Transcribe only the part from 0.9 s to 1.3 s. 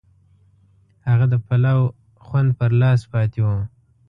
هغه